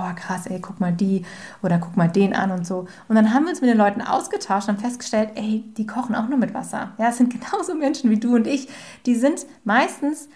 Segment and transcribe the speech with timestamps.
[0.00, 1.24] boah, krass, ey, guck mal die
[1.62, 2.86] oder guck mal den an und so.
[3.08, 6.28] Und dann haben wir uns mit den Leuten ausgetauscht und festgestellt, ey, die kochen auch
[6.28, 6.92] nur mit Wasser.
[6.98, 8.68] Ja, es sind genauso Menschen wie du und ich.
[9.06, 10.28] Die sind meistens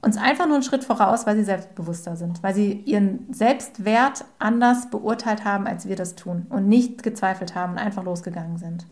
[0.00, 4.90] uns einfach nur einen Schritt voraus, weil sie selbstbewusster sind, weil sie ihren Selbstwert anders
[4.90, 8.86] beurteilt haben, als wir das tun und nicht gezweifelt haben und einfach losgegangen sind.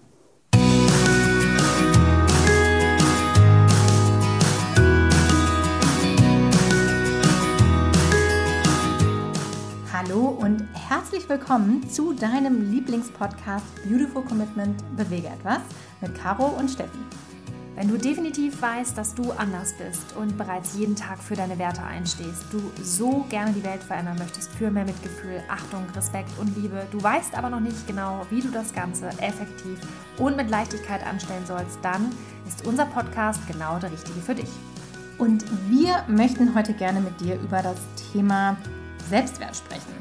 [10.10, 15.60] Hallo und herzlich willkommen zu deinem Lieblingspodcast Beautiful Commitment Bewege etwas
[16.00, 16.98] mit Caro und Steffi.
[17.76, 21.84] Wenn du definitiv weißt, dass du anders bist und bereits jeden Tag für deine Werte
[21.84, 26.88] einstehst, du so gerne die Welt verändern möchtest für mehr Mitgefühl, Achtung, Respekt und Liebe,
[26.90, 29.78] du weißt aber noch nicht genau, wie du das Ganze effektiv
[30.18, 32.10] und mit Leichtigkeit anstellen sollst, dann
[32.48, 34.50] ist unser Podcast genau der richtige für dich.
[35.18, 37.78] Und wir möchten heute gerne mit dir über das
[38.12, 38.56] Thema
[39.10, 39.92] Selbstwert sprechen.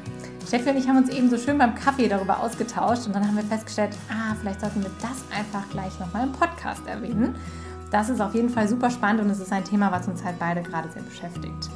[0.46, 3.36] Steffi und ich haben uns eben so schön beim Kaffee darüber ausgetauscht und dann haben
[3.36, 7.34] wir festgestellt, ah, vielleicht sollten wir das einfach gleich nochmal im Podcast erwähnen.
[7.90, 10.38] Das ist auf jeden Fall super spannend und es ist ein Thema, was uns halt
[10.38, 11.70] beide gerade sehr beschäftigt.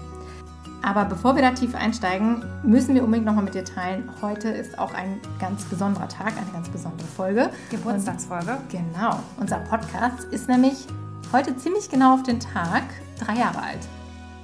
[0.83, 4.11] Aber bevor wir da tief einsteigen, müssen wir unbedingt nochmal mit dir teilen.
[4.21, 7.51] Heute ist auch ein ganz besonderer Tag, eine ganz besondere Folge.
[7.71, 8.53] Geburtstagsfolge.
[8.53, 9.19] Und, genau.
[9.39, 10.87] Unser Podcast ist nämlich
[11.33, 12.83] heute ziemlich genau auf den Tag
[13.19, 13.89] drei Jahre alt.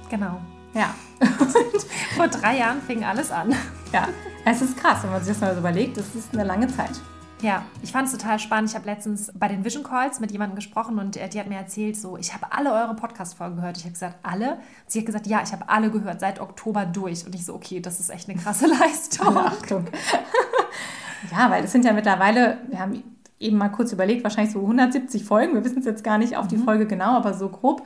[0.09, 0.41] Genau.
[0.73, 0.95] Ja.
[2.15, 3.53] Vor drei Jahren fing alles an.
[3.91, 4.07] Ja,
[4.45, 5.97] es ist krass, wenn man sich das mal so überlegt.
[5.97, 6.99] Das ist eine lange Zeit.
[7.41, 8.69] Ja, ich fand es total spannend.
[8.69, 11.97] Ich habe letztens bei den Vision Calls mit jemandem gesprochen und die hat mir erzählt,
[11.97, 13.77] so, ich habe alle eure Podcast-Folgen gehört.
[13.77, 14.59] Ich habe gesagt, alle?
[14.85, 17.25] Sie hat gesagt, ja, ich habe alle gehört, seit Oktober durch.
[17.25, 19.35] Und ich so, okay, das ist echt eine krasse Leistung.
[19.35, 19.85] Achtung.
[21.31, 23.03] ja, weil es sind ja mittlerweile, wir haben
[23.39, 25.55] eben mal kurz überlegt, wahrscheinlich so 170 Folgen.
[25.55, 26.65] Wir wissen es jetzt gar nicht auf die mhm.
[26.65, 27.81] Folge genau, aber so grob.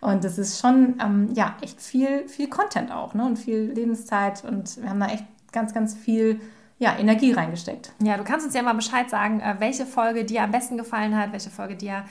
[0.00, 3.24] Und das ist schon, ähm, ja, echt viel, viel Content auch, ne?
[3.24, 4.44] Und viel Lebenszeit.
[4.44, 6.40] Und wir haben da echt ganz, ganz viel
[6.78, 7.92] ja, Energie reingesteckt.
[8.02, 11.16] Ja, du kannst uns ja mal Bescheid sagen, äh, welche Folge dir am besten gefallen
[11.16, 12.04] hat, welche Folge dir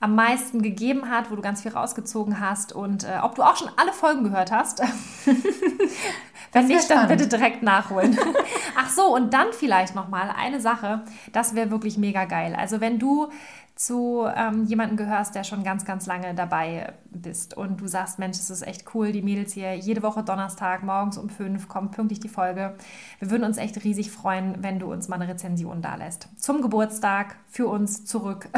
[0.00, 3.56] am meisten gegeben hat, wo du ganz viel rausgezogen hast und äh, ob du auch
[3.56, 4.82] schon alle Folgen gehört hast.
[6.52, 8.18] Wenn nicht, dann bitte direkt nachholen.
[8.76, 11.02] Ach so, und dann vielleicht noch mal eine Sache,
[11.32, 12.56] das wäre wirklich mega geil.
[12.58, 13.28] Also wenn du
[13.76, 18.38] zu ähm, jemandem gehörst, der schon ganz, ganz lange dabei bist und du sagst, Mensch,
[18.38, 22.20] es ist echt cool, die Mädels hier jede Woche Donnerstag morgens um fünf kommt pünktlich
[22.20, 22.76] die Folge.
[23.18, 26.28] Wir würden uns echt riesig freuen, wenn du uns mal eine Rezension da lässt.
[26.36, 28.48] Zum Geburtstag für uns zurück.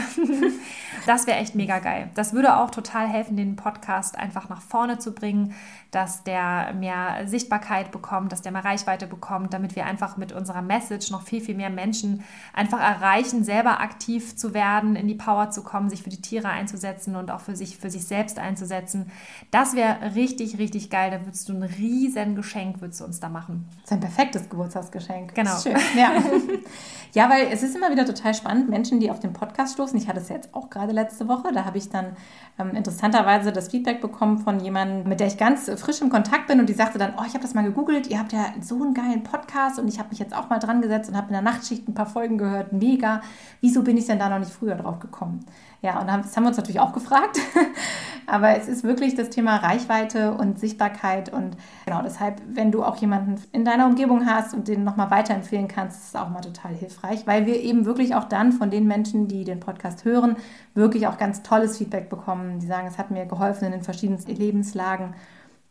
[1.06, 2.10] das wäre echt mega geil.
[2.14, 5.54] Das würde auch total helfen, den Podcast einfach nach vorne zu bringen,
[5.90, 10.62] dass der mehr Sichtbarkeit bekommt, dass der mehr Reichweite bekommt, damit wir einfach mit unserer
[10.62, 15.50] Message noch viel, viel mehr Menschen einfach erreichen, selber aktiv zu werden, in die Power
[15.50, 19.10] zu kommen, sich für die Tiere einzusetzen und auch für sich, für sich selbst einzusetzen.
[19.50, 21.10] Das wäre richtig, richtig geil.
[21.10, 23.68] Da würdest du ein riesen Geschenk, würdest du uns da machen.
[23.82, 25.34] Das ist ein perfektes Geburtstagsgeschenk.
[25.34, 25.58] Genau.
[25.58, 25.76] Schön.
[25.96, 26.12] Ja.
[27.14, 29.98] ja, weil es ist immer wieder total spannend, Menschen, die auf den Podcast stoßen.
[29.98, 31.52] Ich hatte es jetzt auch gerade letzte Woche.
[31.52, 32.16] Da habe ich dann
[32.58, 36.60] ähm, interessanterweise das Feedback bekommen von jemandem, mit der ich ganz frisch im Kontakt bin
[36.60, 38.94] und die sagte dann, oh, ich habe das mal gegoogelt, ihr habt ja so einen
[38.94, 41.42] geilen Podcast und ich habe mich jetzt auch mal dran gesetzt und habe in der
[41.42, 42.72] Nachtschicht ein paar Folgen gehört.
[42.72, 43.22] Mega.
[43.60, 45.44] Wieso bin ich denn da noch nicht früher drauf gekommen?
[45.82, 47.38] Ja, und das haben wir uns natürlich auch gefragt.
[48.26, 51.32] Aber es ist wirklich das Thema Reichweite und Sichtbarkeit.
[51.32, 55.68] Und genau deshalb, wenn du auch jemanden in deiner Umgebung hast und den nochmal weiterempfehlen
[55.68, 58.86] kannst, ist es auch mal total hilfreich, weil wir eben wirklich auch dann von den
[58.86, 60.36] Menschen, die den Podcast hören,
[60.74, 62.58] wirklich auch ganz tolles Feedback bekommen.
[62.58, 65.14] Die sagen, es hat mir geholfen in den verschiedensten Lebenslagen.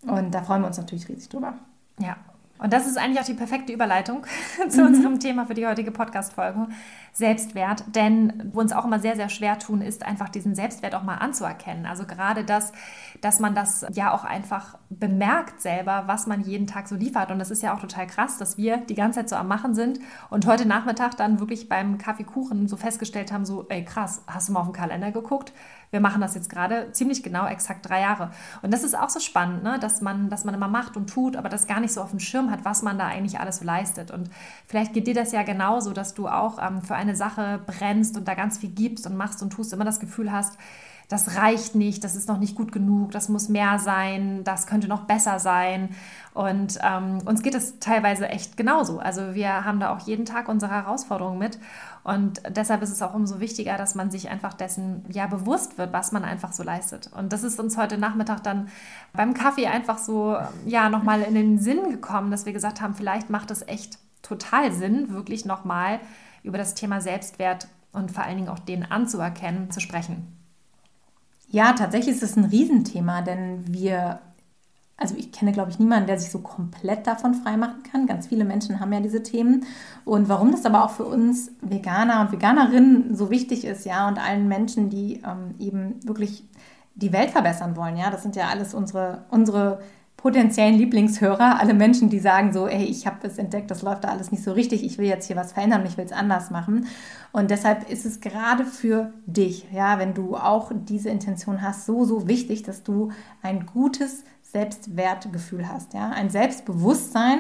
[0.08, 1.54] Und da freuen wir uns natürlich riesig drüber.
[2.00, 2.16] Ja,
[2.62, 4.26] und das ist eigentlich auch die perfekte Überleitung
[4.70, 4.88] zu mhm.
[4.88, 6.68] unserem Thema für die heutige Podcast-Folge.
[7.14, 7.84] Selbstwert.
[7.94, 11.16] Denn wo uns auch immer sehr, sehr schwer tun, ist einfach diesen Selbstwert auch mal
[11.16, 11.86] anzuerkennen.
[11.86, 12.72] Also gerade das,
[13.20, 17.32] dass man das ja auch einfach bemerkt selber, was man jeden Tag so liefert.
[17.32, 19.76] Und das ist ja auch total krass, dass wir die ganze Zeit so am Machen
[19.76, 24.48] sind und heute Nachmittag dann wirklich beim Kaffeekuchen so festgestellt haben, so, ey krass, hast
[24.48, 25.52] du mal auf den Kalender geguckt?
[25.92, 28.32] Wir machen das jetzt gerade ziemlich genau, exakt drei Jahre.
[28.62, 29.78] Und das ist auch so spannend, ne?
[29.80, 32.20] dass, man, dass man immer macht und tut, aber das gar nicht so auf dem
[32.20, 34.10] Schirm hat, was man da eigentlich alles leistet.
[34.10, 34.30] Und
[34.66, 38.28] vielleicht geht dir das ja genauso, dass du auch ähm, für eine Sache brennst und
[38.28, 40.58] da ganz viel gibst und machst und tust, immer das Gefühl hast,
[41.12, 44.88] das reicht nicht, das ist noch nicht gut genug, das muss mehr sein, das könnte
[44.88, 45.90] noch besser sein.
[46.34, 49.00] Und ähm, uns geht es teilweise echt genauso.
[49.00, 51.60] Also wir haben da auch jeden Tag unsere Herausforderungen mit.
[52.06, 55.92] Und deshalb ist es auch umso wichtiger, dass man sich einfach dessen ja bewusst wird,
[55.92, 57.12] was man einfach so leistet.
[57.14, 58.70] Und das ist uns heute Nachmittag dann
[59.12, 63.30] beim Kaffee einfach so ja nochmal in den Sinn gekommen, dass wir gesagt haben, vielleicht
[63.30, 66.00] macht es echt total Sinn, wirklich nochmal
[66.42, 70.41] über das Thema Selbstwert und vor allen Dingen auch den anzuerkennen, zu sprechen.
[71.52, 74.20] Ja, tatsächlich ist es ein Riesenthema, denn wir
[75.02, 78.06] also ich kenne, glaube ich, niemanden, der sich so komplett davon freimachen kann.
[78.06, 79.66] Ganz viele Menschen haben ja diese Themen.
[80.06, 84.20] Und warum das aber auch für uns Veganer und Veganerinnen so wichtig ist, ja, und
[84.20, 86.44] allen Menschen, die ähm, eben wirklich
[86.94, 89.82] die Welt verbessern wollen, ja, das sind ja alles unsere, unsere
[90.22, 94.10] potenziellen Lieblingshörer, alle Menschen, die sagen so, ey, ich habe es entdeckt, das läuft da
[94.10, 96.88] alles nicht so richtig, ich will jetzt hier was verändern, ich will es anders machen.
[97.32, 102.06] Und deshalb ist es gerade für dich, ja, wenn du auch diese Intention hast, so,
[102.06, 107.40] so wichtig, dass du ein gutes Selbstwertgefühl hast, ja, ein Selbstbewusstsein,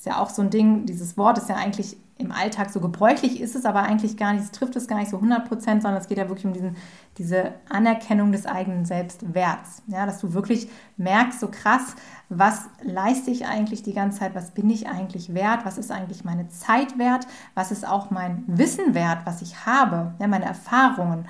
[0.00, 3.38] ist ja auch so ein Ding, dieses Wort ist ja eigentlich im Alltag so gebräuchlich
[3.38, 6.00] ist es aber eigentlich gar nicht, es trifft es gar nicht so 100 Prozent, sondern
[6.00, 6.76] es geht ja wirklich um diesen,
[7.18, 9.82] diese Anerkennung des eigenen Selbstwerts.
[9.88, 11.96] Ja, dass du wirklich merkst, so krass,
[12.30, 16.24] was leiste ich eigentlich die ganze Zeit, was bin ich eigentlich wert, was ist eigentlich
[16.24, 21.26] meine Zeit wert, was ist auch mein Wissen wert, was ich habe, ja, meine Erfahrungen.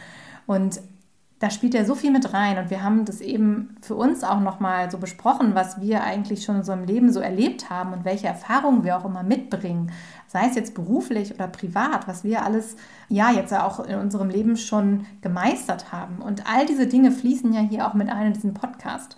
[0.47, 0.81] Und
[1.41, 4.41] da spielt ja so viel mit rein und wir haben das eben für uns auch
[4.41, 8.27] nochmal so besprochen, was wir eigentlich schon in unserem Leben so erlebt haben und welche
[8.27, 9.91] Erfahrungen wir auch immer mitbringen,
[10.27, 12.77] sei es jetzt beruflich oder privat, was wir alles
[13.09, 16.21] ja jetzt auch in unserem Leben schon gemeistert haben.
[16.21, 19.17] Und all diese Dinge fließen ja hier auch mit ein in diesen Podcast.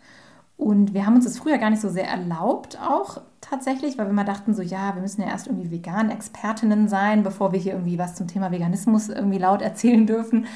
[0.56, 4.12] Und wir haben uns das früher gar nicht so sehr erlaubt, auch tatsächlich, weil wir
[4.12, 7.98] mal dachten, so ja, wir müssen ja erst irgendwie Vegan-Expertinnen sein, bevor wir hier irgendwie
[7.98, 10.46] was zum Thema Veganismus irgendwie laut erzählen dürfen.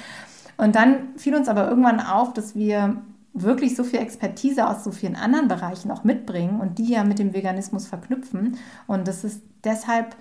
[0.56, 2.96] Und dann fiel uns aber irgendwann auf, dass wir
[3.32, 7.18] wirklich so viel Expertise aus so vielen anderen Bereichen auch mitbringen und die ja mit
[7.18, 8.56] dem Veganismus verknüpfen.
[8.86, 10.16] Und dass es deshalb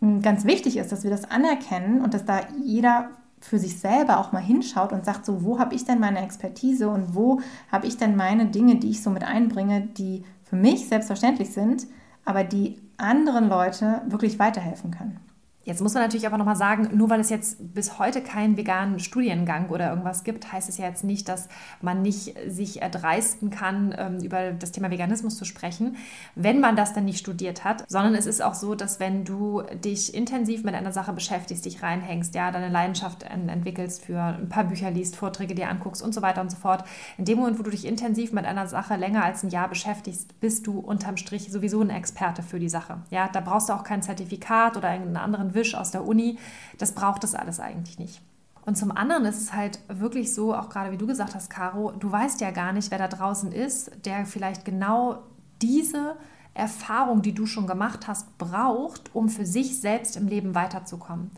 [0.00, 3.10] hm, ganz wichtig ist, dass wir das anerkennen und dass da jeder
[3.40, 6.88] für sich selber auch mal hinschaut und sagt, so, wo habe ich denn meine Expertise
[6.88, 7.40] und wo
[7.70, 11.86] habe ich denn meine Dinge, die ich so mit einbringe, die für mich selbstverständlich sind,
[12.24, 15.20] aber die anderen Leute wirklich weiterhelfen können.
[15.68, 19.00] Jetzt muss man natürlich aber nochmal sagen, nur weil es jetzt bis heute keinen veganen
[19.00, 21.50] Studiengang oder irgendwas gibt, heißt es ja jetzt nicht, dass
[21.82, 25.96] man nicht sich erdreisten kann, ähm, über das Thema Veganismus zu sprechen,
[26.34, 29.60] wenn man das dann nicht studiert hat, sondern es ist auch so, dass wenn du
[29.84, 34.64] dich intensiv mit einer Sache beschäftigst, dich reinhängst, ja, deine Leidenschaft entwickelst, für ein paar
[34.64, 36.84] Bücher liest, Vorträge dir anguckst und so weiter und so fort,
[37.18, 40.40] in dem Moment, wo du dich intensiv mit einer Sache länger als ein Jahr beschäftigst,
[40.40, 43.02] bist du unterm Strich sowieso ein Experte für die Sache.
[43.10, 46.38] Ja, da brauchst du auch kein Zertifikat oder einen anderen Wisch aus der Uni.
[46.78, 48.22] Das braucht es alles eigentlich nicht.
[48.64, 51.92] Und zum anderen ist es halt wirklich so, auch gerade wie du gesagt hast, Caro,
[51.92, 55.22] du weißt ja gar nicht, wer da draußen ist, der vielleicht genau
[55.62, 56.16] diese
[56.54, 61.30] Erfahrung, die du schon gemacht hast, braucht, um für sich selbst im Leben weiterzukommen.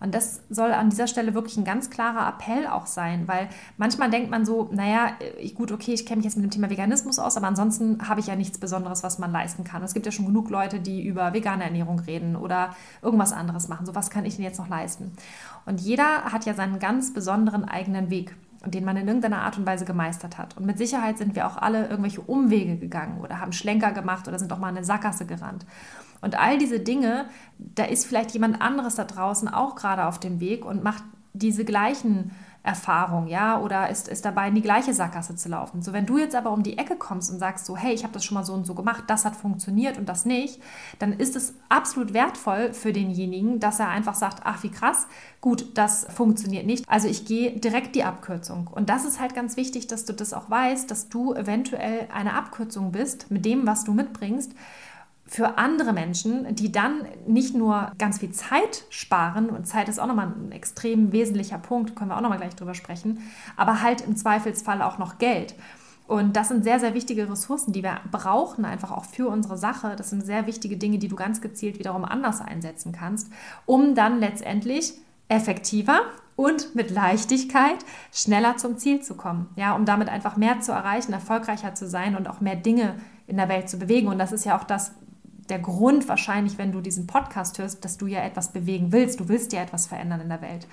[0.00, 4.10] Und das soll an dieser Stelle wirklich ein ganz klarer Appell auch sein, weil manchmal
[4.10, 5.12] denkt man so, naja,
[5.54, 8.26] gut, okay, ich kenne mich jetzt mit dem Thema Veganismus aus, aber ansonsten habe ich
[8.26, 9.82] ja nichts Besonderes, was man leisten kann.
[9.82, 13.86] Es gibt ja schon genug Leute, die über vegane Ernährung reden oder irgendwas anderes machen.
[13.86, 15.12] So was kann ich denn jetzt noch leisten?
[15.64, 18.34] Und jeder hat ja seinen ganz besonderen eigenen Weg
[18.64, 20.56] den man in irgendeiner Art und Weise gemeistert hat.
[20.56, 24.38] Und mit Sicherheit sind wir auch alle irgendwelche Umwege gegangen oder haben Schlenker gemacht oder
[24.38, 25.64] sind auch mal in eine Sackgasse gerannt.
[26.20, 27.26] Und all diese Dinge,
[27.58, 31.64] da ist vielleicht jemand anderes da draußen auch gerade auf dem Weg und macht diese
[31.64, 32.30] gleichen
[32.66, 35.82] Erfahrungen, ja, oder ist, ist dabei in die gleiche Sackgasse zu laufen.
[35.82, 38.12] So, wenn du jetzt aber um die Ecke kommst und sagst so, hey, ich habe
[38.12, 40.60] das schon mal so und so gemacht, das hat funktioniert und das nicht,
[40.98, 45.06] dann ist es absolut wertvoll für denjenigen, dass er einfach sagt, ach, wie krass,
[45.40, 46.88] gut, das funktioniert nicht.
[46.88, 48.66] Also ich gehe direkt die Abkürzung.
[48.66, 52.34] Und das ist halt ganz wichtig, dass du das auch weißt, dass du eventuell eine
[52.34, 54.50] Abkürzung bist mit dem, was du mitbringst,
[55.28, 60.06] für andere Menschen, die dann nicht nur ganz viel Zeit sparen, und Zeit ist auch
[60.06, 63.20] nochmal ein extrem wesentlicher Punkt, können wir auch nochmal gleich drüber sprechen,
[63.56, 65.54] aber halt im Zweifelsfall auch noch Geld.
[66.06, 69.96] Und das sind sehr, sehr wichtige Ressourcen, die wir brauchen, einfach auch für unsere Sache.
[69.96, 73.28] Das sind sehr wichtige Dinge, die du ganz gezielt wiederum anders einsetzen kannst,
[73.64, 74.94] um dann letztendlich
[75.28, 76.02] effektiver
[76.36, 77.78] und mit Leichtigkeit
[78.12, 79.48] schneller zum Ziel zu kommen.
[79.56, 82.94] Ja, um damit einfach mehr zu erreichen, erfolgreicher zu sein und auch mehr Dinge
[83.26, 84.06] in der Welt zu bewegen.
[84.06, 84.92] Und das ist ja auch das,
[85.50, 89.20] der Grund wahrscheinlich, wenn du diesen Podcast hörst, dass du ja etwas bewegen willst.
[89.20, 90.66] Du willst ja etwas verändern in der Welt.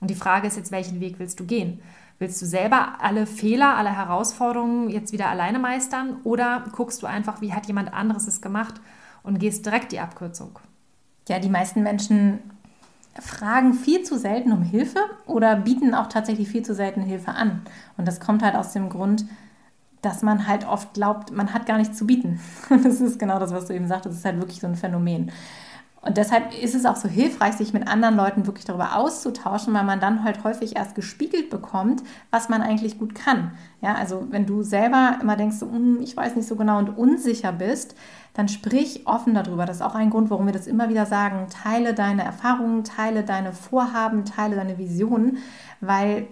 [0.00, 1.80] Und die Frage ist jetzt, welchen Weg willst du gehen?
[2.18, 7.40] Willst du selber alle Fehler, alle Herausforderungen jetzt wieder alleine meistern oder guckst du einfach,
[7.40, 8.80] wie hat jemand anderes es gemacht
[9.22, 10.58] und gehst direkt die Abkürzung?
[11.28, 12.38] Ja, die meisten Menschen
[13.20, 17.62] fragen viel zu selten um Hilfe oder bieten auch tatsächlich viel zu selten Hilfe an.
[17.96, 19.24] Und das kommt halt aus dem Grund,
[20.04, 22.40] dass man halt oft glaubt, man hat gar nichts zu bieten.
[22.70, 24.06] Und das ist genau das, was du eben sagst.
[24.06, 25.30] Das ist halt wirklich so ein Phänomen.
[26.04, 29.84] Und deshalb ist es auch so hilfreich, sich mit anderen Leuten wirklich darüber auszutauschen, weil
[29.84, 33.52] man dann halt häufig erst gespiegelt bekommt, was man eigentlich gut kann.
[33.80, 36.98] Ja, also wenn du selber immer denkst, so, hm, ich weiß nicht so genau und
[36.98, 37.94] unsicher bist,
[38.34, 39.64] dann sprich offen darüber.
[39.64, 41.46] Das ist auch ein Grund, warum wir das immer wieder sagen.
[41.48, 45.38] Teile deine Erfahrungen, teile deine Vorhaben, teile deine Visionen,
[45.80, 46.26] weil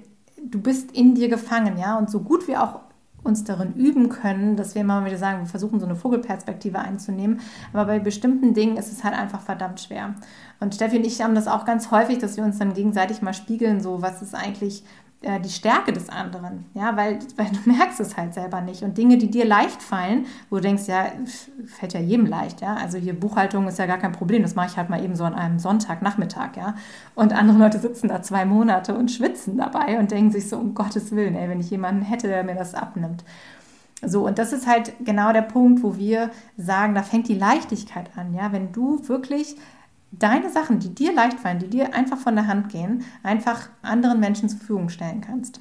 [0.44, 1.96] du bist in dir gefangen, ja.
[1.96, 2.80] Und so gut wir auch
[3.24, 7.40] uns darin üben können, dass wir immer wieder sagen, wir versuchen so eine Vogelperspektive einzunehmen.
[7.72, 10.14] Aber bei bestimmten Dingen ist es halt einfach verdammt schwer.
[10.60, 13.34] Und Steffi und ich haben das auch ganz häufig, dass wir uns dann gegenseitig mal
[13.34, 14.82] spiegeln, so was ist eigentlich
[15.22, 18.82] äh, die Stärke des anderen, ja, weil, weil du merkst es halt selber nicht.
[18.82, 21.06] Und Dinge, die dir leicht fallen, wo du denkst, ja,
[21.66, 22.74] fällt ja jedem leicht, ja.
[22.74, 25.24] Also hier Buchhaltung ist ja gar kein Problem, das mache ich halt mal eben so
[25.24, 26.74] an einem Sonntagnachmittag, ja.
[27.14, 30.74] Und andere Leute sitzen da zwei Monate und schwitzen dabei und denken sich so, um
[30.74, 33.24] Gottes Willen, ey, wenn ich jemanden hätte, der mir das abnimmt.
[34.04, 38.10] So, und das ist halt genau der Punkt, wo wir sagen, da fängt die Leichtigkeit
[38.16, 38.52] an, ja.
[38.52, 39.56] Wenn du wirklich
[40.12, 44.20] deine Sachen, die dir leicht fallen, die dir einfach von der Hand gehen, einfach anderen
[44.20, 45.60] Menschen zur Verfügung stellen kannst.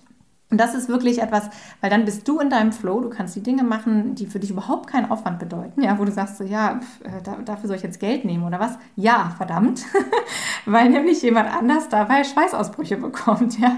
[0.51, 3.41] Und das ist wirklich etwas, weil dann bist du in deinem Flow, du kannst die
[3.41, 6.81] Dinge machen, die für dich überhaupt keinen Aufwand bedeuten, ja, wo du sagst so, ja,
[7.05, 8.77] äh, dafür soll ich jetzt Geld nehmen oder was?
[8.97, 9.85] Ja, verdammt,
[10.65, 13.77] weil nämlich jemand anders dabei Schweißausbrüche bekommt, ja.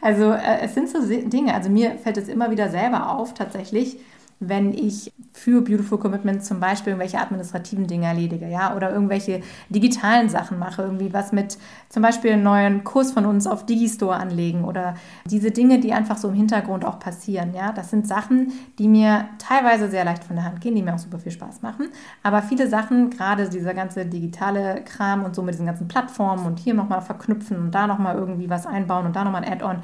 [0.00, 3.98] Also äh, es sind so Dinge, also mir fällt es immer wieder selber auf, tatsächlich,
[4.48, 10.28] wenn ich für Beautiful Commitment zum Beispiel irgendwelche administrativen Dinge erledige, ja, oder irgendwelche digitalen
[10.28, 11.58] Sachen mache, irgendwie was mit
[11.88, 14.94] zum Beispiel einen neuen Kurs von uns auf Digistore anlegen oder
[15.26, 19.26] diese Dinge, die einfach so im Hintergrund auch passieren, ja, das sind Sachen, die mir
[19.38, 21.88] teilweise sehr leicht von der Hand gehen, die mir auch super viel Spaß machen,
[22.22, 26.58] aber viele Sachen, gerade dieser ganze digitale Kram und so mit diesen ganzen Plattformen und
[26.58, 29.78] hier nochmal verknüpfen und da nochmal irgendwie was einbauen und da nochmal ein Add-on,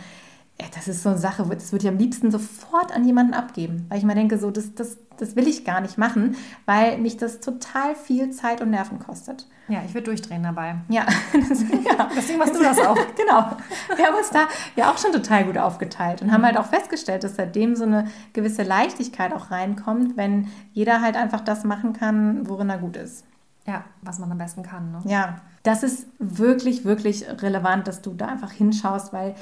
[0.74, 3.98] das ist so eine Sache, das würde ich am liebsten sofort an jemanden abgeben, weil
[3.98, 6.36] ich mir denke, so, das, das, das will ich gar nicht machen,
[6.66, 9.46] weil mich das total viel Zeit und Nerven kostet.
[9.68, 10.76] Ja, ich würde durchdrehen dabei.
[10.88, 11.06] Ja,
[11.48, 12.08] das, ja.
[12.16, 12.96] deswegen machst du das auch.
[13.16, 13.56] genau.
[13.94, 17.22] Wir haben uns da ja auch schon total gut aufgeteilt und haben halt auch festgestellt,
[17.22, 22.48] dass seitdem so eine gewisse Leichtigkeit auch reinkommt, wenn jeder halt einfach das machen kann,
[22.48, 23.24] worin er gut ist.
[23.66, 24.90] Ja, was man am besten kann.
[24.90, 25.02] Ne?
[25.04, 29.34] Ja, das ist wirklich, wirklich relevant, dass du da einfach hinschaust, weil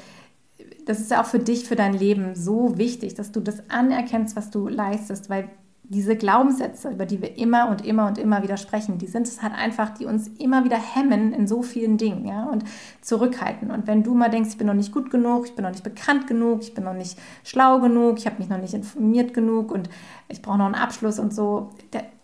[0.89, 4.35] das ist ja auch für dich, für dein Leben so wichtig, dass du das anerkennst,
[4.35, 5.47] was du leistest, weil
[5.83, 9.43] diese Glaubenssätze, über die wir immer und immer und immer wieder sprechen, die sind es
[9.43, 12.63] halt einfach, die uns immer wieder hemmen in so vielen Dingen, ja, und
[13.01, 13.69] zurückhalten.
[13.69, 15.83] Und wenn du mal denkst, ich bin noch nicht gut genug, ich bin noch nicht
[15.83, 19.71] bekannt genug, ich bin noch nicht schlau genug, ich habe mich noch nicht informiert genug
[19.71, 19.91] und
[20.27, 21.69] ich brauche noch einen Abschluss und so,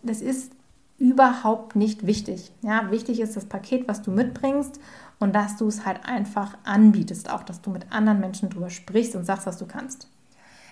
[0.02, 0.50] das ist
[0.98, 2.50] überhaupt nicht wichtig.
[2.62, 4.80] Ja, wichtig ist das Paket, was du mitbringst
[5.18, 9.16] und dass du es halt einfach anbietest, auch dass du mit anderen Menschen drüber sprichst
[9.16, 10.08] und sagst, was du kannst.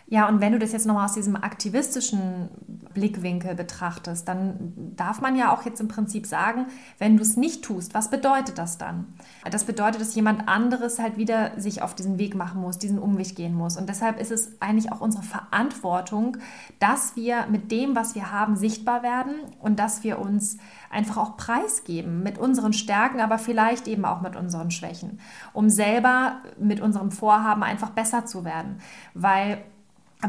[0.06, 2.50] Ja, und wenn du das jetzt nochmal aus diesem aktivistischen
[2.92, 6.66] Blickwinkel betrachtest, dann darf man ja auch jetzt im Prinzip sagen,
[6.99, 9.14] wenn du es nicht tust, was bedeutet das dann?
[9.50, 13.34] Das bedeutet, dass jemand anderes halt wieder sich auf diesen Weg machen muss, diesen Umweg
[13.34, 13.78] gehen muss.
[13.78, 16.37] Und deshalb ist es eigentlich auch unsere Verantwortung,
[16.78, 20.58] dass wir mit dem, was wir haben, sichtbar werden und dass wir uns
[20.90, 25.18] einfach auch preisgeben mit unseren Stärken, aber vielleicht eben auch mit unseren Schwächen,
[25.54, 28.76] um selber mit unserem Vorhaben einfach besser zu werden.
[29.14, 29.64] Weil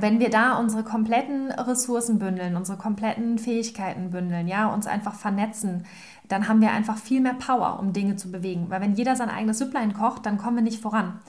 [0.01, 5.85] wenn wir da unsere kompletten Ressourcen bündeln, unsere kompletten Fähigkeiten bündeln, ja, uns einfach vernetzen,
[6.27, 8.69] dann haben wir einfach viel mehr Power, um Dinge zu bewegen.
[8.69, 11.19] Weil wenn jeder sein eigenes Süpplein kocht, dann kommen wir nicht voran.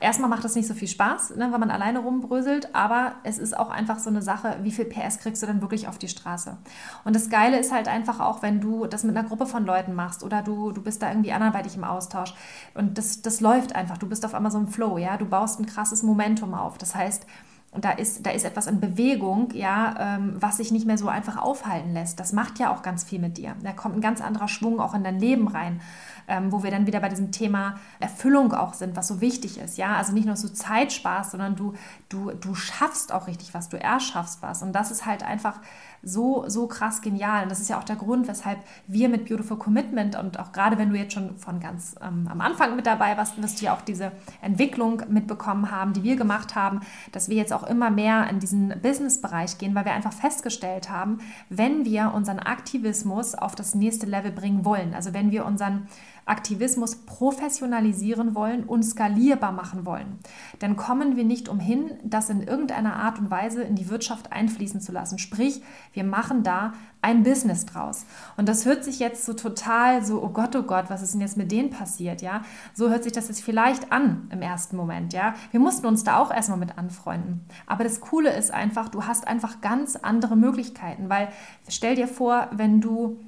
[0.00, 3.56] Erstmal macht das nicht so viel Spaß, ne, wenn man alleine rumbröselt, aber es ist
[3.56, 6.56] auch einfach so eine Sache, wie viel PS kriegst du dann wirklich auf die Straße.
[7.04, 9.94] Und das Geile ist halt einfach auch, wenn du das mit einer Gruppe von Leuten
[9.94, 12.34] machst oder du, du bist da irgendwie anderweitig im Austausch
[12.74, 13.98] und das, das läuft einfach.
[13.98, 16.76] Du bist auf einmal so im Flow, ja, du baust ein krasses Momentum auf.
[16.76, 17.26] Das heißt,
[17.72, 21.36] da ist, da ist etwas in Bewegung, ja, ähm, was sich nicht mehr so einfach
[21.36, 22.18] aufhalten lässt.
[22.18, 23.54] Das macht ja auch ganz viel mit dir.
[23.62, 25.80] Da kommt ein ganz anderer Schwung auch in dein Leben rein,
[26.28, 29.76] ähm, wo wir dann wieder bei diesem Thema Erfüllung auch sind, was so wichtig ist.
[29.76, 31.74] Ja, also nicht nur so Zeitspaß, sondern du,
[32.08, 34.62] du, du schaffst auch richtig was, du erschaffst was.
[34.62, 35.60] Und das ist halt einfach
[36.02, 37.42] so, so krass genial.
[37.42, 40.78] Und das ist ja auch der Grund, weshalb wir mit Beautiful Commitment und auch gerade
[40.78, 43.74] wenn du jetzt schon von ganz ähm, am Anfang mit dabei warst, wirst du ja
[43.74, 46.80] auch diese Entwicklung mitbekommen haben, die wir gemacht haben,
[47.12, 51.18] dass wir jetzt auch immer mehr in diesen Business-Bereich gehen, weil wir einfach festgestellt haben,
[51.48, 55.88] wenn wir unseren Aktivismus auf das nächste Level bringen wollen, also wenn wir unseren
[56.26, 60.18] Aktivismus professionalisieren wollen und skalierbar machen wollen,
[60.58, 64.80] dann kommen wir nicht umhin, das in irgendeiner Art und Weise in die Wirtschaft einfließen
[64.80, 65.18] zu lassen.
[65.18, 68.04] Sprich, wir machen da ein Business draus.
[68.36, 71.20] Und das hört sich jetzt so total so, oh Gott, oh Gott, was ist denn
[71.20, 72.42] jetzt mit denen passiert, ja?
[72.74, 75.34] So hört sich das jetzt vielleicht an im ersten Moment, ja?
[75.52, 77.44] Wir mussten uns da auch erstmal mit anfreunden.
[77.66, 81.28] Aber das Coole ist einfach, du hast einfach ganz andere Möglichkeiten, weil
[81.68, 83.20] stell dir vor, wenn du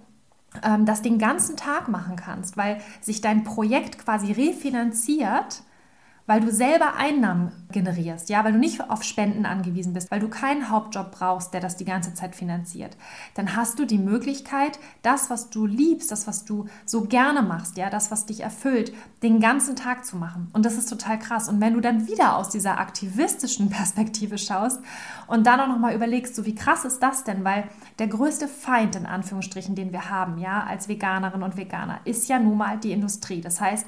[0.62, 5.62] ähm, das den ganzen Tag machen kannst, weil sich dein Projekt quasi refinanziert
[6.28, 10.28] weil du selber Einnahmen generierst, ja, weil du nicht auf Spenden angewiesen bist, weil du
[10.28, 12.98] keinen Hauptjob brauchst, der das die ganze Zeit finanziert,
[13.34, 17.78] dann hast du die Möglichkeit, das, was du liebst, das, was du so gerne machst,
[17.78, 18.92] ja, das, was dich erfüllt,
[19.22, 20.48] den ganzen Tag zu machen.
[20.52, 21.48] Und das ist total krass.
[21.48, 24.82] Und wenn du dann wieder aus dieser aktivistischen Perspektive schaust
[25.28, 27.64] und dann auch nochmal überlegst, so wie krass ist das denn, weil
[27.98, 32.38] der größte Feind in Anführungsstrichen, den wir haben, ja, als Veganerin und Veganer, ist ja
[32.38, 33.40] nun mal die Industrie.
[33.40, 33.86] Das heißt,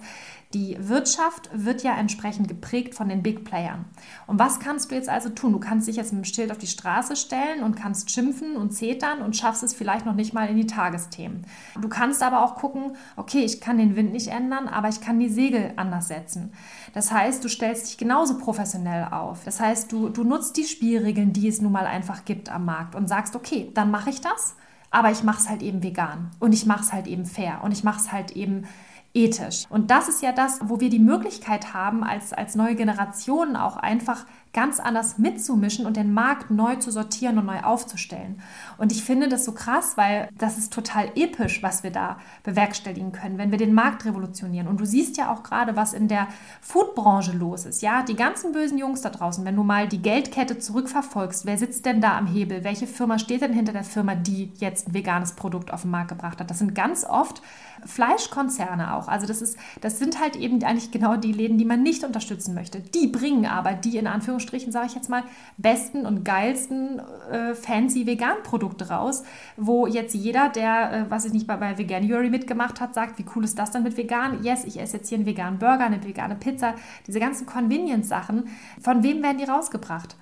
[0.53, 3.85] die Wirtschaft wird ja entsprechend geprägt von den Big Playern.
[4.27, 5.53] Und was kannst du jetzt also tun?
[5.53, 8.73] Du kannst dich jetzt mit dem Schild auf die Straße stellen und kannst schimpfen und
[8.73, 11.47] zetern und schaffst es vielleicht noch nicht mal in die Tagesthemen.
[11.81, 15.21] Du kannst aber auch gucken, okay, ich kann den Wind nicht ändern, aber ich kann
[15.21, 16.53] die Segel anders setzen.
[16.95, 19.45] Das heißt, du stellst dich genauso professionell auf.
[19.45, 22.97] Das heißt, du, du nutzt die Spielregeln, die es nun mal einfach gibt am Markt
[22.97, 24.57] und sagst, okay, dann mache ich das,
[24.91, 27.71] aber ich mache es halt eben vegan und ich mache es halt eben fair und
[27.71, 28.65] ich mache es halt eben
[29.15, 29.67] ethisch.
[29.71, 33.77] Und das ist ja das, wo wir die Möglichkeit haben, als, als neue Generationen auch
[33.77, 38.41] einfach ganz anders mitzumischen und den Markt neu zu sortieren und neu aufzustellen.
[38.79, 43.13] Und ich finde das so krass, weil das ist total episch, was wir da bewerkstelligen
[43.13, 44.67] können, wenn wir den Markt revolutionieren.
[44.67, 46.27] Und du siehst ja auch gerade, was in der
[46.61, 47.81] Foodbranche los ist.
[47.81, 51.87] Ja, die ganzen bösen Jungs da draußen, wenn du mal die Geldkette zurückverfolgst, wer sitzt
[51.87, 52.65] denn da am Hebel?
[52.65, 56.09] Welche Firma steht denn hinter der Firma, die jetzt ein veganes Produkt auf den Markt
[56.09, 56.51] gebracht hat?
[56.51, 57.41] Das sind ganz oft
[57.87, 59.09] Fleischkonzerne auch.
[59.09, 62.55] Also das ist, das sind halt eben eigentlich genau die Läden, die man nicht unterstützen
[62.55, 62.81] möchte.
[62.81, 64.07] Die bringen aber die in
[64.41, 65.23] Anführungsstrichen, sage ich jetzt mal,
[65.57, 69.23] besten und geilsten äh, fancy Vegan-Produkte raus,
[69.57, 73.25] wo jetzt jeder, der, äh, was ich nicht bei, bei Veganuary mitgemacht hat, sagt, wie
[73.35, 74.43] cool ist das denn mit vegan?
[74.43, 76.75] Yes, ich esse jetzt hier einen veganen Burger, eine vegane Pizza,
[77.07, 78.49] diese ganzen Convenience-Sachen.
[78.81, 80.17] Von wem werden die rausgebracht?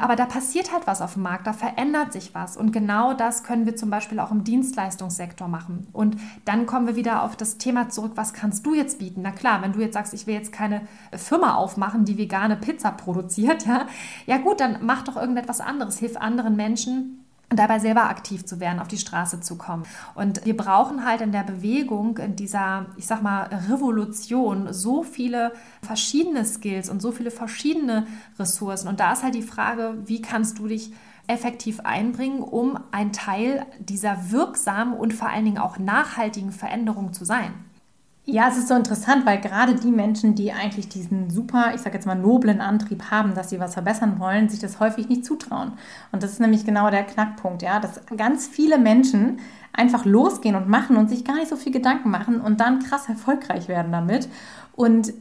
[0.00, 2.56] Aber da passiert halt was auf dem Markt, da verändert sich was.
[2.56, 5.86] Und genau das können wir zum Beispiel auch im Dienstleistungssektor machen.
[5.92, 9.20] Und dann kommen wir wieder auf das Thema zurück, was kannst du jetzt bieten?
[9.22, 12.92] Na klar, wenn du jetzt sagst, ich will jetzt keine Firma aufmachen, die vegane Pizza
[12.92, 13.86] produziert, ja,
[14.26, 17.19] ja gut, dann mach doch irgendetwas anderes, hilf anderen Menschen
[17.50, 19.84] dabei selber aktiv zu werden, auf die Straße zu kommen.
[20.14, 25.52] Und wir brauchen halt in der Bewegung, in dieser, ich sag mal, Revolution so viele
[25.82, 28.06] verschiedene Skills und so viele verschiedene
[28.38, 28.88] Ressourcen.
[28.88, 30.92] Und da ist halt die Frage, wie kannst du dich
[31.26, 37.24] effektiv einbringen, um ein Teil dieser wirksamen und vor allen Dingen auch nachhaltigen Veränderung zu
[37.24, 37.52] sein.
[38.32, 41.96] Ja, es ist so interessant, weil gerade die Menschen, die eigentlich diesen super, ich sage
[41.96, 45.72] jetzt mal, noblen Antrieb haben, dass sie was verbessern wollen, sich das häufig nicht zutrauen.
[46.12, 49.40] Und das ist nämlich genau der Knackpunkt, ja, dass ganz viele Menschen
[49.72, 53.08] einfach losgehen und machen und sich gar nicht so viel Gedanken machen und dann krass
[53.08, 54.28] erfolgreich werden damit.
[54.76, 55.12] Und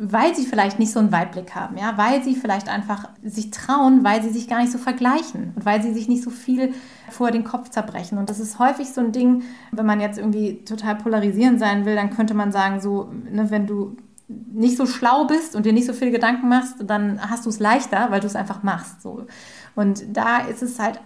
[0.00, 4.04] weil sie vielleicht nicht so einen Weitblick haben, ja, weil sie vielleicht einfach sich trauen,
[4.04, 6.72] weil sie sich gar nicht so vergleichen und weil sie sich nicht so viel
[7.10, 8.16] vor den Kopf zerbrechen.
[8.16, 11.96] Und das ist häufig so ein Ding, wenn man jetzt irgendwie total polarisierend sein will,
[11.96, 13.96] dann könnte man sagen, so, ne, wenn du
[14.28, 17.58] nicht so schlau bist und dir nicht so viel Gedanken machst, dann hast du es
[17.58, 19.02] leichter, weil du es einfach machst.
[19.02, 19.26] So.
[19.74, 21.00] Und da ist es halt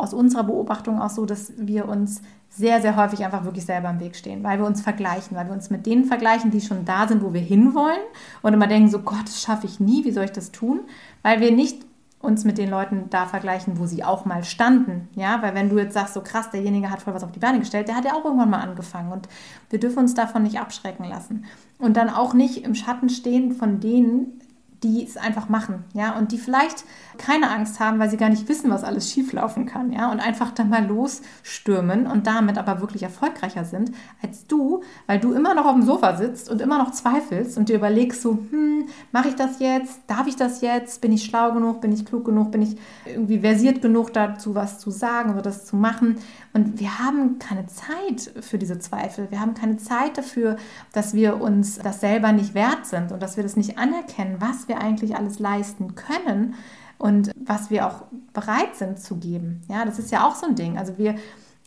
[0.00, 4.00] aus unserer Beobachtung auch so, dass wir uns sehr, sehr häufig einfach wirklich selber im
[4.00, 7.06] Weg stehen, weil wir uns vergleichen, weil wir uns mit denen vergleichen, die schon da
[7.06, 8.00] sind, wo wir hinwollen
[8.42, 10.80] und immer denken, so Gott, das schaffe ich nie, wie soll ich das tun?
[11.22, 11.84] Weil wir nicht
[12.20, 15.08] uns mit den Leuten da vergleichen, wo sie auch mal standen.
[15.14, 17.60] Ja, weil wenn du jetzt sagst, so krass, derjenige hat voll was auf die Beine
[17.60, 19.28] gestellt, der hat ja auch irgendwann mal angefangen und
[19.70, 21.46] wir dürfen uns davon nicht abschrecken lassen.
[21.78, 24.40] Und dann auch nicht im Schatten stehen von denen,
[24.82, 26.84] die es einfach machen, ja, und die vielleicht
[27.18, 30.52] keine Angst haben, weil sie gar nicht wissen, was alles schieflaufen kann, ja, und einfach
[30.52, 35.66] dann mal losstürmen und damit aber wirklich erfolgreicher sind als du, weil du immer noch
[35.66, 39.34] auf dem Sofa sitzt und immer noch zweifelst und dir überlegst so, hm, mache ich
[39.34, 40.00] das jetzt?
[40.06, 41.00] Darf ich das jetzt?
[41.00, 41.80] Bin ich schlau genug?
[41.80, 42.50] Bin ich klug genug?
[42.50, 46.16] Bin ich irgendwie versiert genug dazu, was zu sagen oder das zu machen?
[46.52, 49.30] Und wir haben keine Zeit für diese Zweifel.
[49.30, 50.56] Wir haben keine Zeit dafür,
[50.92, 54.66] dass wir uns das selber nicht wert sind und dass wir das nicht anerkennen, was
[54.66, 56.54] wir eigentlich alles leisten können
[56.98, 59.62] und was wir auch bereit sind zu geben.
[59.68, 60.76] Ja, das ist ja auch so ein Ding.
[60.76, 61.14] Also wir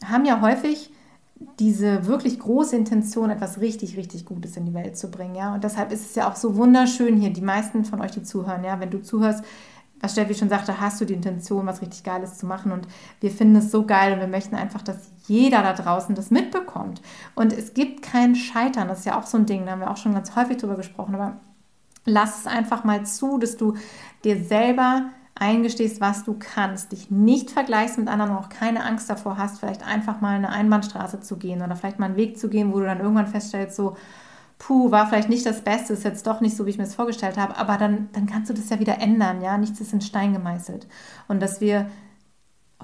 [0.05, 0.91] haben ja häufig
[1.59, 5.35] diese wirklich große Intention, etwas richtig, richtig Gutes in die Welt zu bringen.
[5.35, 5.53] Ja?
[5.53, 8.63] Und deshalb ist es ja auch so wunderschön hier, die meisten von euch, die zuhören,
[8.63, 9.43] ja, wenn du zuhörst,
[10.03, 12.73] was Steffi schon sagte, hast du die Intention, was richtig Geiles zu machen.
[12.73, 12.89] Und
[13.21, 17.01] wir finden es so geil und wir möchten einfach, dass jeder da draußen das mitbekommt.
[17.35, 18.89] Und es gibt kein Scheitern.
[18.89, 20.75] Das ist ja auch so ein Ding, da haben wir auch schon ganz häufig drüber
[20.75, 21.15] gesprochen.
[21.15, 21.37] Aber
[22.03, 23.75] lass es einfach mal zu, dass du
[24.25, 29.09] dir selber eingestehst, was du kannst, dich nicht vergleichst mit anderen und auch keine Angst
[29.09, 32.49] davor hast, vielleicht einfach mal eine Einbahnstraße zu gehen oder vielleicht mal einen Weg zu
[32.49, 33.95] gehen, wo du dann irgendwann feststellst, so,
[34.63, 36.95] puh, war vielleicht nicht das Beste, ist jetzt doch nicht so, wie ich mir das
[36.95, 39.99] vorgestellt habe, aber dann, dann kannst du das ja wieder ändern, ja, nichts ist in
[39.99, 40.87] Stein gemeißelt.
[41.27, 41.89] Und dass wir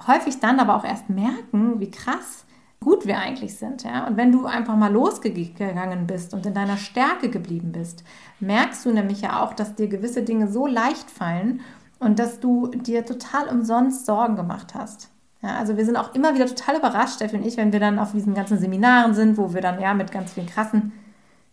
[0.06, 2.44] häufig dann aber auch erst merken, wie krass
[2.80, 3.82] gut wir eigentlich sind.
[3.82, 4.06] Ja?
[4.06, 8.04] Und wenn du einfach mal losgegangen bist und in deiner Stärke geblieben bist,
[8.40, 11.60] merkst du nämlich ja auch, dass dir gewisse Dinge so leicht fallen
[11.98, 15.08] und dass du dir total umsonst Sorgen gemacht hast.
[15.42, 17.98] Ja, also wir sind auch immer wieder total überrascht, Steffi und ich, wenn wir dann
[17.98, 20.92] auf diesen ganzen Seminaren sind, wo wir dann ja mit ganz vielen krassen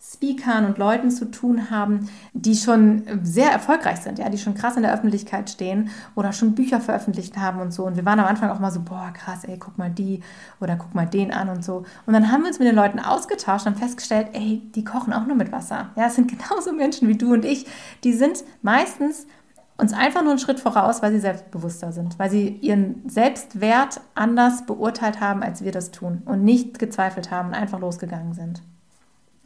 [0.10, 4.78] Speakern und Leuten zu tun haben, die schon sehr erfolgreich sind, ja, die schon krass
[4.78, 7.84] in der Öffentlichkeit stehen oder schon Bücher veröffentlicht haben und so.
[7.84, 10.22] Und wir waren am Anfang auch mal so, boah, krass, ey, guck mal die
[10.62, 11.84] oder guck mal den an und so.
[12.06, 15.28] Und dann haben wir uns mit den Leuten ausgetauscht und festgestellt, ey, die kochen auch
[15.28, 15.90] nur mit Wasser.
[15.98, 17.66] Ja, es sind genauso Menschen wie du und ich.
[18.06, 19.28] Die sind meistens
[19.76, 24.66] uns einfach nur einen Schritt voraus, weil sie selbstbewusster sind, weil sie ihren Selbstwert anders
[24.66, 28.64] beurteilt haben, als wir das tun und nicht gezweifelt haben und einfach losgegangen sind.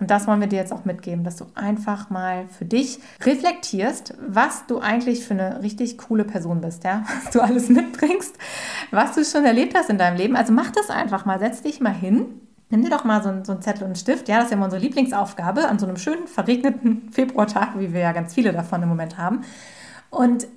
[0.02, 4.16] Und das wollen wir dir jetzt auch mitgeben, dass du einfach mal für dich reflektierst,
[4.28, 8.36] was du eigentlich für eine richtig coole Person bist, ja, was du alles mitbringst,
[8.90, 10.36] was du schon erlebt hast in deinem Leben.
[10.36, 13.44] Also mach das einfach mal, setz dich mal hin Nimm dir doch mal so einen,
[13.44, 14.30] so einen, Zettel und einen Stift.
[14.30, 18.00] Ja, das ist ja immer unsere Lieblingsaufgabe an so einem schönen, verregneten Februartag, wie wir
[18.00, 19.42] ja ganz viele davon im Moment haben.
[20.10, 20.48] Und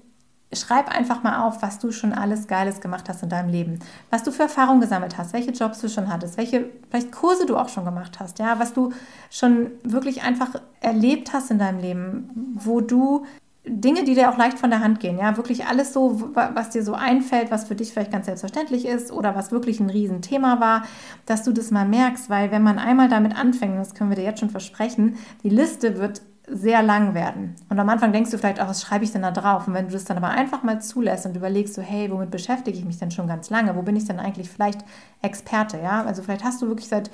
[0.57, 3.79] schreib einfach mal auf, was du schon alles Geiles gemacht hast in deinem Leben,
[4.11, 7.57] was du für Erfahrungen gesammelt hast, welche Jobs du schon hattest, welche vielleicht Kurse du
[7.57, 8.93] auch schon gemacht hast, ja, was du
[9.31, 13.25] schon wirklich einfach erlebt hast in deinem Leben, wo du
[13.67, 16.83] Dinge, die dir auch leicht von der Hand gehen, ja, wirklich alles so, was dir
[16.83, 20.85] so einfällt, was für dich vielleicht ganz selbstverständlich ist oder was wirklich ein Riesenthema war,
[21.25, 24.25] dass du das mal merkst, weil wenn man einmal damit anfängt, das können wir dir
[24.25, 27.55] jetzt schon versprechen, die Liste wird sehr lang werden.
[27.71, 29.67] Und am Anfang denkst du vielleicht auch, was schreibe ich denn da drauf?
[29.67, 32.77] Und wenn du das dann aber einfach mal zulässt und überlegst, so, hey, womit beschäftige
[32.77, 33.75] ich mich denn schon ganz lange?
[33.77, 34.85] Wo bin ich denn eigentlich vielleicht
[35.23, 35.79] Experte?
[35.79, 37.11] Ja, also vielleicht hast du wirklich seit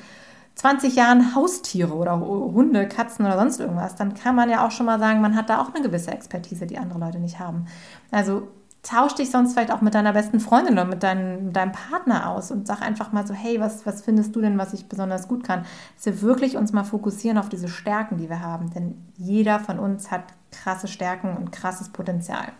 [0.57, 3.95] 20 Jahren Haustiere oder Hunde, Katzen oder sonst irgendwas.
[3.95, 6.66] Dann kann man ja auch schon mal sagen, man hat da auch eine gewisse Expertise,
[6.66, 7.66] die andere Leute nicht haben.
[8.11, 8.49] Also
[8.83, 12.31] tausch dich sonst vielleicht auch mit deiner besten Freundin oder mit, dein, mit deinem Partner
[12.31, 15.29] aus und sag einfach mal so, hey, was, was findest du denn, was ich besonders
[15.29, 15.64] gut kann?
[15.97, 18.71] Dass wir wirklich uns mal fokussieren auf diese Stärken, die wir haben.
[18.71, 22.53] Denn jeder von uns hat krasse Stärken und krasses Potenzial.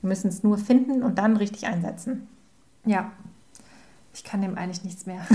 [0.00, 2.26] Wir müssen es nur finden und dann richtig einsetzen.
[2.84, 3.10] Ja.
[4.14, 5.20] Ich kann dem eigentlich nichts mehr.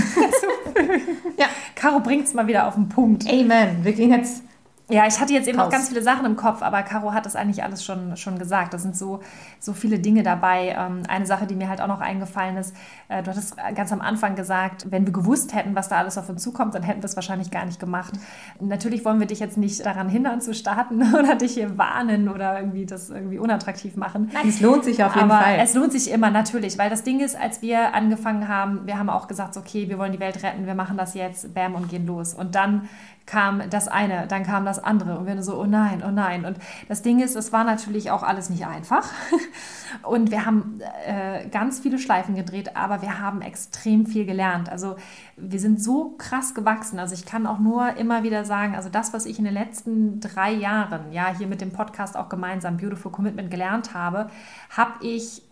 [1.38, 1.46] ja.
[1.76, 3.28] Caro bringt es mal wieder auf den Punkt.
[3.28, 3.84] Amen.
[3.84, 4.42] Wir gehen jetzt
[4.90, 5.66] ja, ich hatte jetzt eben Haus.
[5.66, 8.74] noch ganz viele Sachen im Kopf, aber Caro hat das eigentlich alles schon, schon gesagt.
[8.74, 9.20] Da sind so,
[9.58, 10.76] so viele Dinge dabei.
[10.78, 12.74] Ähm, eine Sache, die mir halt auch noch eingefallen ist,
[13.08, 16.28] äh, du hattest ganz am Anfang gesagt, wenn wir gewusst hätten, was da alles auf
[16.28, 18.14] uns zukommt, dann hätten wir es wahrscheinlich gar nicht gemacht.
[18.60, 22.58] Natürlich wollen wir dich jetzt nicht daran hindern zu starten oder dich hier warnen oder
[22.60, 24.30] irgendwie das irgendwie unattraktiv machen.
[24.32, 25.58] Nein, es lohnt sich auf jeden aber Fall.
[25.60, 29.10] Es lohnt sich immer, natürlich, weil das Ding ist, als wir angefangen haben, wir haben
[29.10, 32.06] auch gesagt, okay, wir wollen die Welt retten, wir machen das jetzt, bam, und gehen
[32.06, 32.34] los.
[32.34, 32.88] Und dann
[33.26, 36.44] kam das eine, dann kam das andere und wir so, oh nein, oh nein.
[36.44, 39.08] Und das Ding ist, es war natürlich auch alles nicht einfach
[40.02, 44.68] und wir haben äh, ganz viele Schleifen gedreht, aber wir haben extrem viel gelernt.
[44.68, 44.96] Also
[45.36, 46.98] wir sind so krass gewachsen.
[46.98, 50.20] Also ich kann auch nur immer wieder sagen, also das, was ich in den letzten
[50.20, 54.28] drei Jahren, ja, hier mit dem Podcast auch gemeinsam Beautiful Commitment gelernt habe,
[54.70, 55.42] habe ich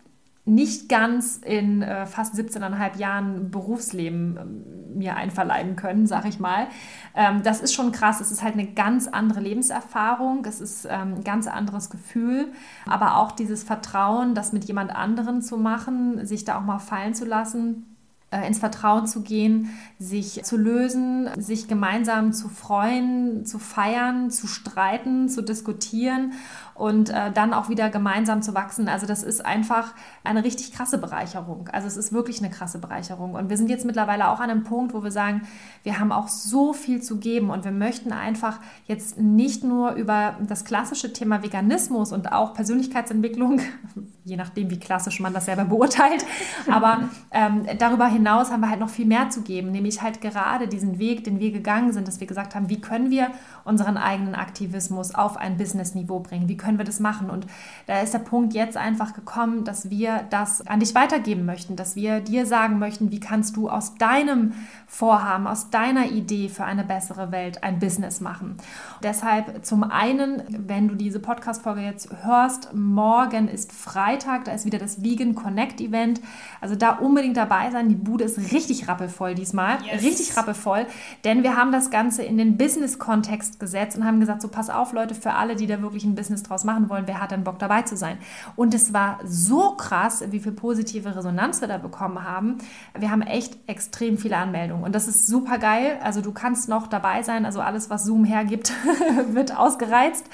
[0.49, 6.67] nicht ganz in äh, fast 17,5 Jahren Berufsleben äh, mir einverleiben können, sag ich mal.
[7.15, 8.19] Ähm, das ist schon krass.
[8.19, 10.43] Es ist halt eine ganz andere Lebenserfahrung.
[10.45, 12.47] Es ist ähm, ein ganz anderes Gefühl.
[12.85, 17.13] Aber auch dieses Vertrauen, das mit jemand anderen zu machen, sich da auch mal fallen
[17.13, 17.85] zu lassen
[18.31, 24.47] äh, ins Vertrauen zu gehen, sich zu lösen, sich gemeinsam zu freuen, zu feiern, zu
[24.47, 26.33] streiten, zu diskutieren
[26.79, 28.87] und äh, dann auch wieder gemeinsam zu wachsen.
[28.87, 31.67] Also das ist einfach eine richtig krasse Bereicherung.
[31.73, 33.33] Also es ist wirklich eine krasse Bereicherung.
[33.33, 35.41] Und wir sind jetzt mittlerweile auch an einem Punkt, wo wir sagen,
[35.83, 40.37] wir haben auch so viel zu geben und wir möchten einfach jetzt nicht nur über
[40.47, 43.59] das klassische Thema Veganismus und auch Persönlichkeitsentwicklung,
[44.23, 46.25] je nachdem, wie klassisch man das selber beurteilt,
[46.71, 50.67] aber ähm, darüber hinaus haben wir halt noch viel mehr zu geben, nämlich halt gerade
[50.69, 53.31] diesen Weg, den wir gegangen sind, dass wir gesagt haben, wie können wir
[53.65, 56.47] unseren eigenen Aktivismus auf ein Business-Niveau bringen?
[56.47, 57.31] Wie können können wir das machen?
[57.31, 57.47] Und
[57.87, 61.95] da ist der Punkt jetzt einfach gekommen, dass wir das an dich weitergeben möchten, dass
[61.95, 64.53] wir dir sagen möchten, wie kannst du aus deinem
[64.85, 68.57] Vorhaben, aus deiner Idee für eine bessere Welt ein Business machen.
[69.01, 74.77] Deshalb zum einen, wenn du diese Podcast-Folge jetzt hörst, morgen ist Freitag, da ist wieder
[74.77, 76.21] das Vegan Connect Event.
[76.61, 77.89] Also da unbedingt dabei sein.
[77.89, 79.77] Die Bude ist richtig rappelvoll diesmal.
[79.83, 80.03] Yes.
[80.03, 80.85] Richtig rappelvoll,
[81.23, 84.93] denn wir haben das Ganze in den Business-Kontext gesetzt und haben gesagt, so pass auf
[84.93, 87.59] Leute, für alle, die da wirklich ein Business draus machen wollen, wer hat denn Bock
[87.59, 88.17] dabei zu sein?
[88.55, 92.57] Und es war so krass, wie viel positive Resonanz wir da bekommen haben.
[92.97, 95.99] Wir haben echt extrem viele Anmeldungen und das ist super geil.
[96.03, 98.73] Also du kannst noch dabei sein, also alles, was Zoom hergibt,
[99.29, 100.25] wird ausgereizt.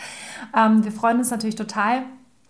[0.56, 2.04] Ähm, wir freuen uns natürlich total.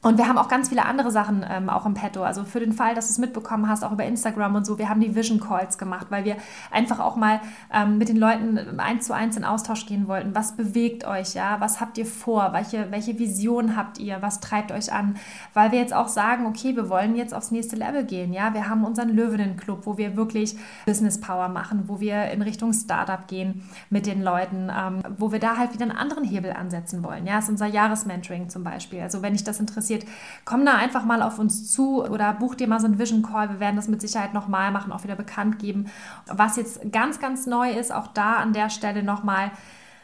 [0.06, 2.22] Und wir haben auch ganz viele andere Sachen ähm, auch im Petto.
[2.22, 4.78] Also für den Fall, dass du es mitbekommen hast, auch über Instagram und so.
[4.78, 6.38] Wir haben die Vision Calls gemacht, weil wir
[6.70, 7.42] einfach auch mal
[7.74, 10.36] ähm, mit den Leuten eins zu eins in Austausch gehen wollten.
[10.36, 11.60] Was bewegt euch, ja?
[11.60, 12.54] Was habt ihr vor?
[12.54, 14.22] Welche, welche Vision habt ihr?
[14.22, 15.16] Was treibt euch an?
[15.56, 18.54] Weil wir jetzt auch sagen, okay, wir wollen jetzt aufs nächste Level gehen, ja?
[18.54, 22.74] Wir haben unseren Löwinnen Club, wo wir wirklich Business Power machen, wo wir in Richtung
[22.74, 27.04] Startup gehen mit den Leuten, ähm, wo wir da halt wieder einen anderen Hebel ansetzen
[27.04, 27.26] wollen.
[27.26, 29.02] Ja, das ist unser Jahresmentoring zum Beispiel.
[29.02, 30.06] Also wenn dich das interessiert, interessiert,
[30.46, 33.50] komm da einfach mal auf uns zu oder buch dir mal so einen Vision Call.
[33.50, 35.88] Wir werden das mit Sicherheit nochmal machen, auch wieder bekannt geben.
[36.28, 39.52] Was jetzt ganz, ganz neu ist, auch da an der Stelle nochmal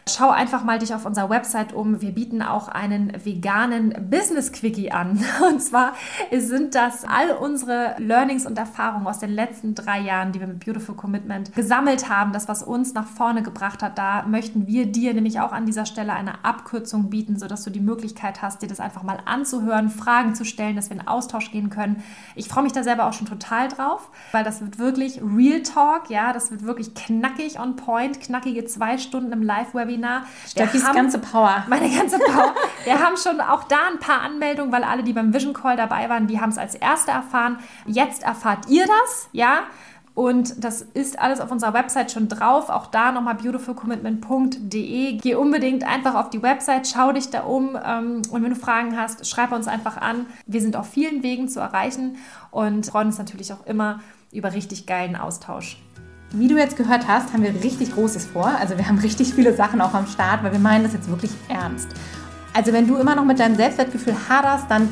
[0.09, 2.01] Schau einfach mal dich auf unserer Website um.
[2.01, 5.23] Wir bieten auch einen veganen Business Quickie an.
[5.47, 5.93] Und zwar
[6.35, 10.65] sind das all unsere Learnings und Erfahrungen aus den letzten drei Jahren, die wir mit
[10.65, 12.33] Beautiful Commitment gesammelt haben.
[12.33, 15.85] Das, was uns nach vorne gebracht hat, da möchten wir dir nämlich auch an dieser
[15.85, 20.33] Stelle eine Abkürzung bieten, sodass du die Möglichkeit hast, dir das einfach mal anzuhören, Fragen
[20.33, 22.03] zu stellen, dass wir in Austausch gehen können.
[22.35, 26.09] Ich freue mich da selber auch schon total drauf, weil das wird wirklich Real Talk,
[26.09, 30.23] ja, das wird wirklich knackig on point, knackige zwei Stunden im Live-Webinar Webinar.
[30.47, 31.65] Steffis ganze Power.
[31.67, 32.53] Meine ganze Power.
[32.83, 36.09] Wir haben schon auch da ein paar Anmeldungen, weil alle, die beim Vision Call dabei
[36.09, 37.59] waren, die haben es als Erste erfahren.
[37.85, 39.63] Jetzt erfahrt ihr das, ja.
[40.13, 42.69] Und das ist alles auf unserer Website schon drauf.
[42.69, 45.17] Auch da nochmal beautifulcommitment.de.
[45.17, 47.77] Geh unbedingt einfach auf die Website, schau dich da um.
[47.83, 50.25] Ähm, und wenn du Fragen hast, schreib uns einfach an.
[50.45, 52.17] Wir sind auf vielen Wegen zu erreichen
[52.51, 54.01] und freuen uns natürlich auch immer
[54.33, 55.77] über richtig geilen Austausch.
[56.33, 58.47] Wie du jetzt gehört hast, haben wir richtig Großes vor.
[58.47, 61.31] Also wir haben richtig viele Sachen auch am Start, weil wir meinen das jetzt wirklich
[61.49, 61.89] ernst.
[62.53, 64.89] Also wenn du immer noch mit deinem Selbstwertgefühl haderst, dann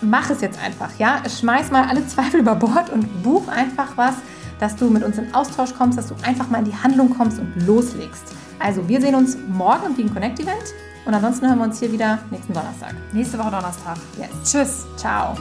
[0.00, 1.22] mach es jetzt einfach, ja?
[1.28, 4.14] Schmeiß mal alle Zweifel über Bord und buch einfach was,
[4.58, 7.38] dass du mit uns in Austausch kommst, dass du einfach mal in die Handlung kommst
[7.38, 8.24] und loslegst.
[8.58, 10.74] Also wir sehen uns morgen im Vegan Connect Event
[11.04, 12.94] und ansonsten hören wir uns hier wieder nächsten Donnerstag.
[13.12, 13.96] Nächste Woche Donnerstag.
[14.18, 14.30] Yes.
[14.50, 14.86] Tschüss.
[14.96, 15.36] Ciao.